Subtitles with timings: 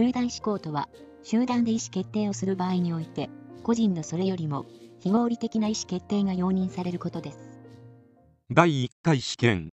[0.00, 0.88] 集団思考とは、
[1.22, 3.28] 集団で意思決定をする場合において、
[3.62, 4.64] 個人のそれよりも
[4.98, 7.38] 非合理的な意思決定が容認されることです。
[8.50, 9.68] 第1回試験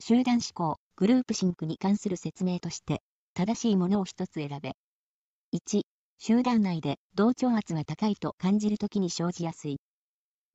[0.00, 3.00] 集団思考、グループシンクに関する説明として、
[3.32, 4.72] 正しいものを一つ選べ。
[5.54, 5.80] 1、
[6.18, 9.78] 集団内で同調圧が高いと感じるときに生じやすい。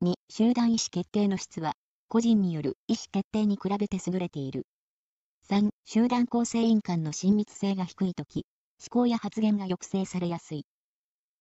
[0.04, 1.74] 2、集団意思決定の質は、
[2.10, 4.68] 個人による意思決定に比べて優れている。
[5.48, 8.46] 3、集団構成員間の親密性が低いとき、
[8.80, 10.66] 思考や発言が抑制されやすい。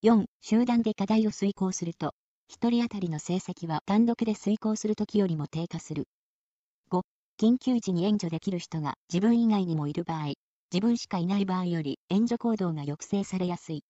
[0.01, 2.13] 4、集団で課題を遂行すると、
[2.47, 6.07] 1人当たりの成績は単独で遂行するときよりも低下する。
[6.89, 7.03] 5、
[7.39, 10.33] 緊急時に援助できる人が自分以外にもいる場合、
[10.71, 13.83] 自分しかいない場合より援助行動が抑制されやすい。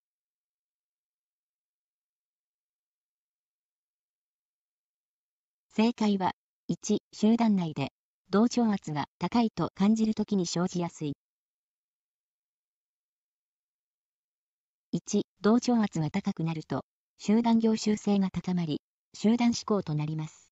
[5.70, 6.32] 正解は、
[6.68, 7.92] 1、集団内で
[8.36, 11.14] 同調圧が高いと感じるときに生じやすい。
[14.94, 16.84] 1、同調圧が高くなると、
[17.18, 18.82] 集団業習性が高まり、
[19.14, 20.52] 集団思考となります。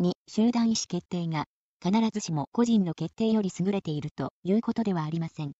[0.00, 1.44] 2、集団意思決定が
[1.80, 5.52] 必ずしも個人の決定より優れているということではありません。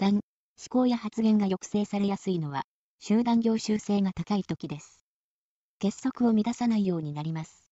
[0.00, 0.20] 3、思
[0.68, 2.64] 考や発言が抑制されやすいのは、
[2.98, 5.06] 集団業習性が高い時です。
[5.78, 7.70] 結束を乱さないようになります。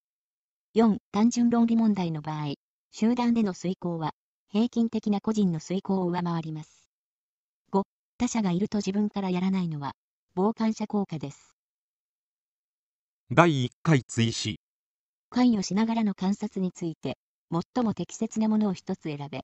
[0.76, 2.54] 4、単純論理問題の場合、
[2.96, 4.12] 集団での遂行は、
[4.52, 6.88] 平均的な個人の遂行を上回ります。
[7.72, 7.82] 5、
[8.18, 9.94] 他者がいると自分からやらないのは、
[10.36, 11.56] 傍観者効果です。
[13.32, 14.60] 第1回追試
[15.28, 17.18] 関与しながらの観察について、
[17.50, 19.40] 最も適切なものを一つ選べ。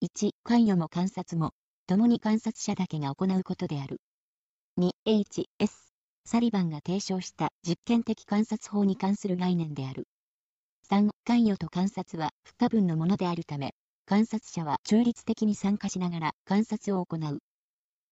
[0.00, 1.52] 1、関与も観察も、
[1.86, 4.00] 共に観察者だけが行うことである。
[4.78, 5.94] 2、H、S、
[6.24, 10.08] サリバンが提唱した実験的観察法に関する概念である。
[10.84, 13.74] 3、関与と観察は不可分のものであるため、
[14.06, 17.38] 観察者は中立的に参加しながら観察を行う。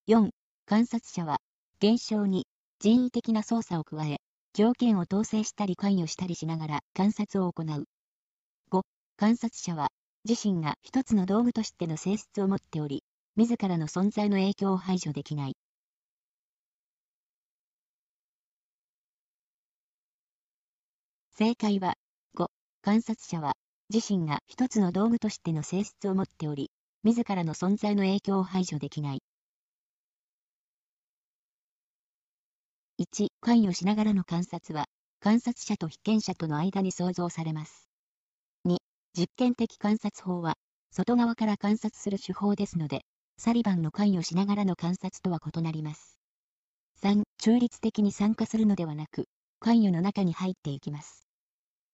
[0.06, 0.30] 4、
[0.66, 1.38] 観察者は、
[1.78, 2.46] 現象に
[2.80, 4.18] 人為的な操作を加え、
[4.54, 7.84] 条件を統制したり関与したりしながら観察を行う。
[8.70, 8.82] 5、
[9.16, 9.90] 観察者は、
[10.28, 13.04] 自身が一つの道具としての性質を持っており、
[13.36, 15.56] 自らの存在の影響を排除できない。
[21.32, 21.96] 正解は、
[22.82, 23.54] 観察者は、
[23.92, 26.70] 自身が一つの道具としての性質を持っており、
[27.02, 29.22] 自らの存在の影響を排除できない。
[32.98, 34.86] 1、関与しながらの観察は、
[35.20, 37.88] 観察者と被験者との間に想像されます。
[38.64, 38.78] 2、
[39.16, 40.54] 実験的観察法は、
[40.90, 43.04] 外側から観察する手法ですので、
[43.38, 46.20] サリバンの関与しながらの観察とは異なります。
[46.96, 49.26] 3、中立的に参加するのではなく、
[49.60, 51.28] 関与の中に入っていきます。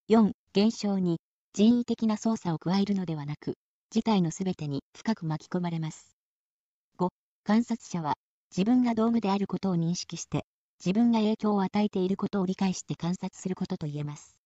[0.08, 1.19] 4、現象に
[1.52, 3.58] 人為的な操作を加えるのではなく、
[3.91, 6.16] 事態のすべてに深く巻き込まれます。
[6.96, 7.10] 5、
[7.44, 8.14] 観察者は
[8.50, 10.46] 自分が道具であることを認識して、
[10.82, 14.38] 自分が影響を与えていることを理解して観察することと言えます。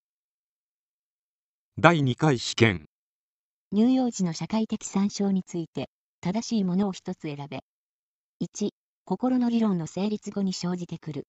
[1.78, 2.86] 第2回試験
[3.72, 5.90] 乳幼児の社会的参照について、
[6.20, 7.60] 正しいものを一つ選べ。
[8.40, 8.70] 1、
[9.04, 11.28] 心の理論の成立後に生じてくる。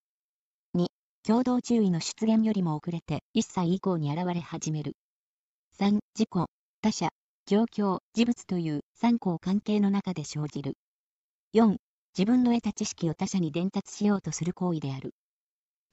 [1.25, 4.97] 共同注意の出現よりも遅れて1歳以降に現れ始める。
[5.71, 6.49] 3、自己、
[6.81, 7.11] 他者、
[7.45, 10.73] 状況、事物という三項関係の中で生じる。
[11.53, 11.77] 4、
[12.17, 15.15] 自分の得た知識を他者に伝達しようとする行為である。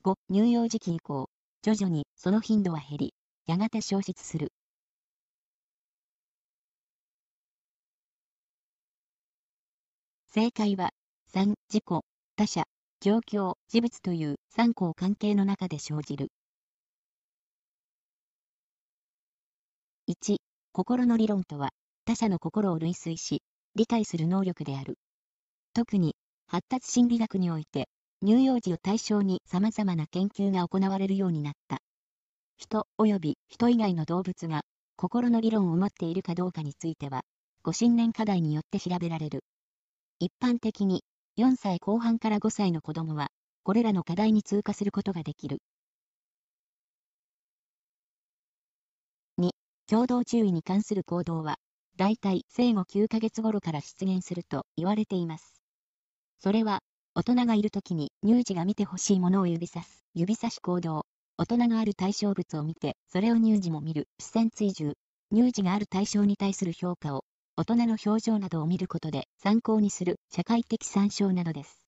[0.02, 1.30] 5、乳幼児期以降、
[1.62, 3.14] 徐々にその頻度は減り、
[3.46, 4.52] やがて消失する。
[10.26, 10.90] 正解は、
[11.32, 12.00] 3、自己、
[12.34, 12.64] 他者、
[13.03, 16.28] 状況、事物という三項関係の中で生じる。
[20.06, 20.37] 1、
[20.72, 21.71] 心の理論とは、
[22.05, 23.43] 他者の心を類推し、
[23.75, 24.99] 理解する能力である。
[25.72, 26.15] 特に、
[26.47, 27.88] 発達心理学において、
[28.22, 31.78] 乳幼児を対象に様々な研究が行われるようになった。
[32.59, 34.61] 人及び人以外の動物が
[34.97, 37.23] 心の理論を持っているかどうかについては、
[37.62, 39.41] ご信念課題によって調べられる。
[40.19, 41.03] 一般的に
[41.37, 43.29] 4歳後半から5歳の子供は、
[43.62, 45.62] これらの課題に通過することができる。
[49.38, 49.50] 2、
[49.87, 51.56] 共同注意に関する行動は、
[51.97, 55.61] 大体生後9ヶ月頃から出現すると言われています。
[56.41, 56.81] それは、
[57.15, 61.06] 大人がいるときに乳児が見てほしいものを指さす、指差し行動。
[61.37, 64.94] 大人がある対象物を見て、それを乳児も見る、視線追従。
[65.32, 67.25] 乳児がある対象に対する評価を
[67.60, 71.86] 大人の表情などを見ることで参考にする社会的参照などです。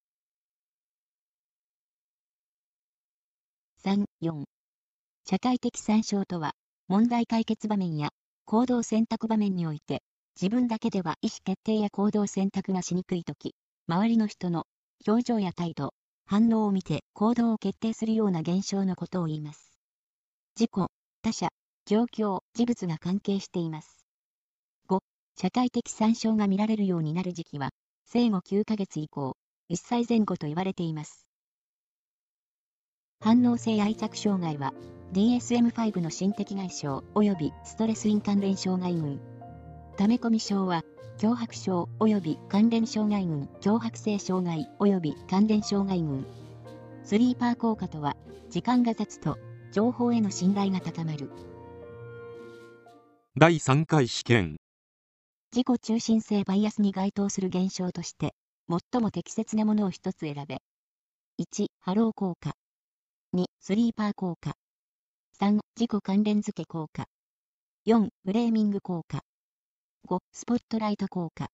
[3.79, 4.45] 3、4
[5.27, 6.53] 社会的参照とは、
[6.89, 8.11] 問題解決場面や
[8.45, 10.03] 行動選択場面において、
[10.39, 13.55] 自分だけでは意思決定や行動選択がしにくいとき、
[13.89, 14.65] 周りの人の
[15.09, 15.95] 表情や態度、
[16.27, 19.73] 反応を見て行動を決定するような現象のことを言います。
[20.55, 20.91] 自己、
[21.23, 21.49] 他者、
[21.87, 24.02] 状況、事物が関係しています。
[25.43, 27.71] 社会的参照が見られるようになる時期は、
[28.05, 29.37] 生後9ヶ月以降、
[29.73, 31.27] 1歳前後と言われています。
[33.19, 34.73] 反応性愛着障害は、
[35.13, 36.87] DSM-5 の心的外傷
[37.17, 39.19] 及びストレス因関連障害群。
[39.97, 40.85] 溜め込み症は、
[41.19, 46.25] 脅迫症及び関連障害群、脅迫性障害及び関連障害群。
[47.03, 48.17] スリーパー効果とは、
[48.49, 49.37] 時間が経つと、
[49.73, 51.33] 情報への信頼が高まる。
[53.37, 54.62] 第3回試験。
[55.55, 58.35] 自己中心性バイアスに該当する現象として、
[58.71, 60.63] 最も適切なものを一つ選べ。
[61.37, 62.55] 1、ハロー効果。
[63.35, 64.55] 2、スリーパー効果。
[65.39, 67.05] 3、自己関連付け効果。
[67.85, 69.21] 4、フレーミング効果。
[70.09, 71.51] 5、スポットライト効果。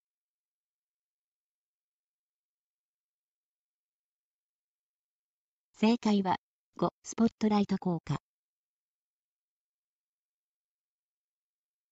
[5.73, 6.37] 正解は、
[6.77, 8.19] 5、スポットライト効果。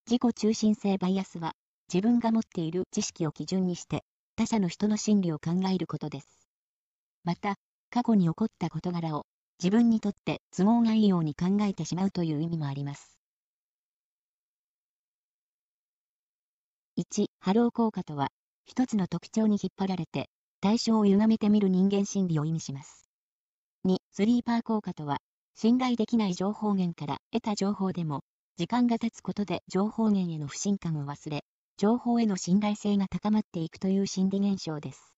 [0.09, 1.55] 自己中心性バイアスは、
[1.93, 4.03] 自分が持っている知識を基準にして、
[4.35, 6.49] 他者の人の心理を考えることです。
[7.25, 7.57] また、
[7.91, 9.25] 過去に起こった事柄を、
[9.63, 13.19] 自分にとって都合がいいように考えてしまうという意味もあります。
[16.97, 18.31] 1、ハロー効果とは、
[18.65, 20.29] 一つの特徴に引っ張られて、
[20.61, 23.09] 対象を歪めてみる人間心理を意味します。
[23.85, 25.19] 2、スリーパー効果とは、
[25.55, 28.23] 信頼できない情報源から得た情報でも、
[28.57, 31.45] 時間が経つことで情報源への不信感を忘れ、
[31.79, 35.13] 情報への信頼性が高まっていくという心理現象です。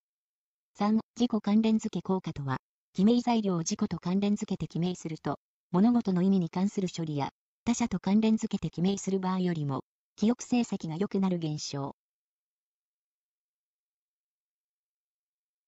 [0.75, 2.59] 3、自己関連付け効果とは、
[2.95, 5.39] 記名材料を自己と関連付けて記名すると、
[5.71, 7.31] 物事の意味に関する処理や、
[7.65, 9.85] 他者と関連付けて記名する場合よりも、
[10.17, 11.95] 記憶成績が良くなる現象。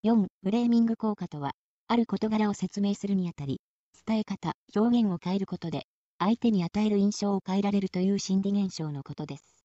[0.03, 0.27] 4.
[0.43, 1.53] フレーミング効果とは、
[1.87, 3.61] ある事柄を説明するにあたり、
[4.07, 5.85] 伝え方、表現を変えることで、
[6.19, 9.60] 相手に与える印象を変えられるという心理現象のことです。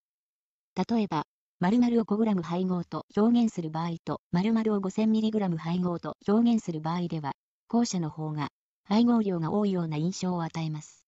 [0.75, 1.23] 例えば、
[1.61, 7.31] 〇〇を 5g 配合と表現する場合と、〇〇を 5000mg 配合と表現する場合では、
[7.69, 8.49] 後者の方が
[8.83, 11.07] 配合量が多いような印象を与えます。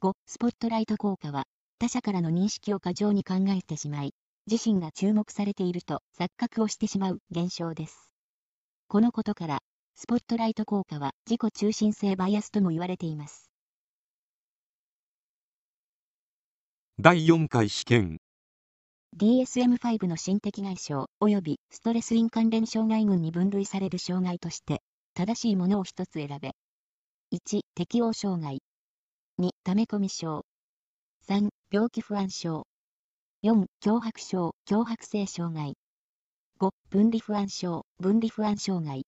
[0.00, 0.12] 5.
[0.26, 1.44] スポットライト効果は、
[1.78, 4.14] 他者からの認識を過剰に考えてしまい、
[4.50, 8.08] 自身が注目されていると錯覚をしてしまう現象です。
[8.88, 9.58] このことから、
[9.94, 13.50] スポットライト効果は自己中心性バイアスとも言われています。
[16.98, 18.18] 第4回試験
[19.16, 24.82] DSM-5 の心的外傷及びストレス因関連障害群に分類される障害として、
[25.14, 26.52] 正しいものを一つ選べ。
[27.32, 28.62] 1、適応障害。
[29.40, 30.44] 2、溜め込み症。
[31.26, 32.66] 3、病気不安症。
[33.42, 35.74] 4、脅迫症、脅迫性障害。
[36.60, 39.04] 5、分離不安症、分離不安障害。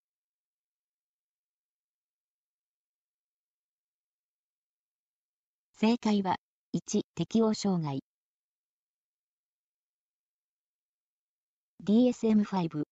[5.72, 6.36] 正解は、
[6.74, 8.00] 1、適応障害。
[11.84, 12.84] DSM-5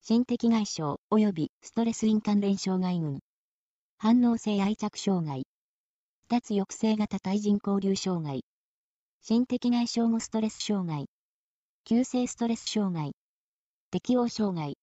[0.00, 3.20] 心的外傷及びストレス因関連障害群
[3.96, 5.44] 反応性愛着障害。
[6.28, 8.42] 脱抑制型対人交流障害。
[9.22, 11.06] 心的外傷後ストレス障害、
[11.84, 13.12] 急性ストレス障害、
[13.90, 14.76] 適応障害。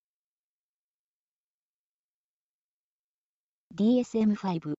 [3.76, 4.76] DSM-5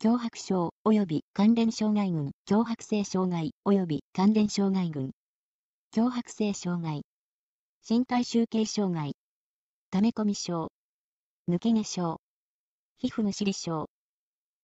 [0.00, 2.30] 脅迫症及び関連障害群。
[2.46, 5.10] 脅迫性障害及び関連障害群。
[5.92, 7.02] 脅迫性障害。
[7.82, 9.14] 身体集計障害。
[9.90, 10.70] 溜め込み症。
[11.48, 12.20] 抜け毛症。
[12.98, 13.88] 皮膚の尻症。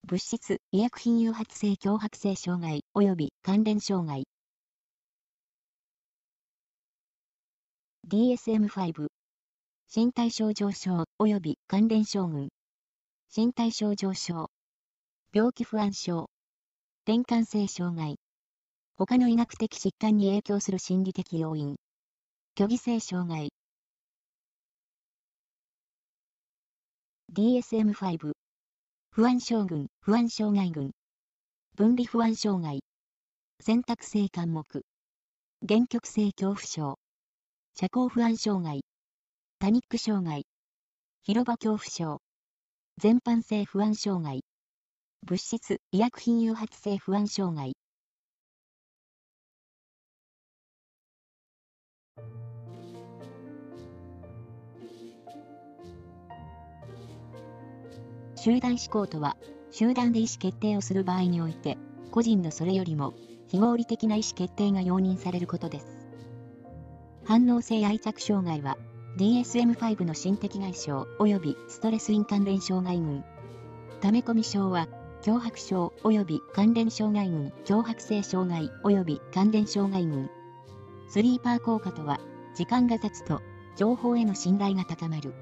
[0.05, 2.85] 物質、医薬品誘発性脅迫性障害。
[2.95, 4.25] 及び関連障害。
[8.07, 9.09] DSM-5
[9.93, 11.07] 身体症状症。
[11.19, 12.51] 及び関連症群
[13.35, 14.51] 身体症状症。
[15.33, 16.29] 病気不安症。
[17.07, 18.17] 転換性障害。
[18.99, 21.77] 他の医学的疾患に影響する心理的要因。
[22.59, 23.51] 虚偽性障害
[27.35, 28.33] DSM-5
[29.11, 30.95] 不安症群、不安障害群。
[31.75, 32.81] 分離不安障害。
[33.61, 34.65] 選択性関目。
[35.69, 36.97] 原曲性恐怖症。
[37.75, 38.81] 社交不安障害。
[39.59, 40.47] パニック障害。
[41.25, 42.23] 広場恐怖症。
[42.97, 44.41] 全般性不安障害。
[45.29, 47.75] 物質、医薬品誘発性不安障害。
[58.47, 59.37] 集団思考とは、
[59.73, 61.77] 集団で意思決定をする場合において、
[62.13, 63.13] 個人のそれよりも
[63.49, 66.07] 非合理的な意思決定が容認されることです。
[67.25, 68.79] 反応性愛着障害は、
[69.19, 73.25] DSM-5 の心的外傷及びストレスイン関連障害群。
[74.01, 74.87] 溜め込み症は、
[75.23, 80.31] 脅迫症及び関連障害群、脅迫性障害及び関連障害群。
[81.09, 82.21] スリーパー効果とは、
[82.55, 83.43] 時間が経つと、
[83.75, 85.35] 情報への信頼が高まる。